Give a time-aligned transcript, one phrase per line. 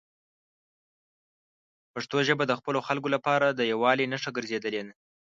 [1.93, 4.93] پښتو ژبه د خپلو خلکو لپاره د یووالي نښه ګرځېدلې ده.